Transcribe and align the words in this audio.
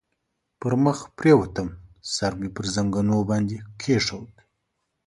پر 0.59 0.73
مخ 0.83 0.99
پرېوتم، 1.17 1.69
سر 2.13 2.31
مې 2.39 2.49
پر 2.55 2.65
زنګنو 2.75 3.17
باندې 3.29 3.57
کېښود. 3.81 4.31